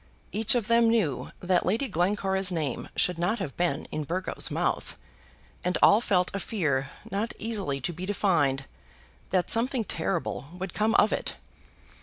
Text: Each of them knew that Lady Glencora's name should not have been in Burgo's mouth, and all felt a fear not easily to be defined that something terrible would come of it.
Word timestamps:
Each 0.31 0.55
of 0.55 0.67
them 0.67 0.89
knew 0.89 1.31
that 1.41 1.63
Lady 1.63 1.87
Glencora's 1.87 2.51
name 2.51 2.89
should 2.95 3.19
not 3.19 3.37
have 3.37 3.55
been 3.55 3.85
in 3.91 4.03
Burgo's 4.03 4.49
mouth, 4.49 4.95
and 5.63 5.77
all 5.83 6.01
felt 6.01 6.31
a 6.33 6.39
fear 6.39 6.89
not 7.11 7.33
easily 7.37 7.79
to 7.81 7.93
be 7.93 8.07
defined 8.07 8.65
that 9.29 9.51
something 9.51 9.83
terrible 9.83 10.45
would 10.57 10.73
come 10.73 10.95
of 10.95 11.13
it. 11.13 11.35